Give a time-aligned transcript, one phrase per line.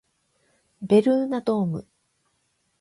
[0.81, 1.87] ベルーナドーム